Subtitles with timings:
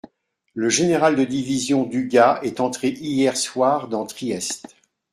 [0.55, 4.75] Le général de division Dugua est entré hier soir dans Trieste.